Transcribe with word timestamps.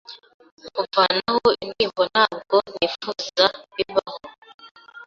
kuvanaho 0.75 1.47
indirimbo 1.63 2.01
ntabwo 2.11 2.55
nifuza 2.73 3.45
bibaho 3.75 4.19